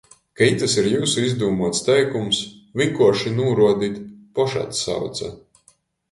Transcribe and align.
Ka 0.37 0.45
itys 0.51 0.75
ir 0.81 0.85
jiusu 0.91 1.25
izdūmuots 1.25 1.81
teikums, 1.87 2.39
vīnkuorši 2.81 3.33
nūruodit 3.41 3.99
“Pošatsauce”. 4.39 5.29